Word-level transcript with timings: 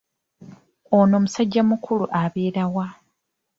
Ono 0.97 1.15
musajjamukulu 1.23 2.05
abeera 2.21 2.63
wa? 2.75 2.87